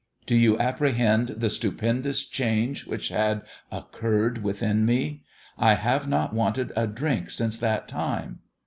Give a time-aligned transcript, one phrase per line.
[0.25, 5.21] Do you apprehend the stupendous change which had occurred within me?
[5.43, 8.39] / have not wanted a drink since that time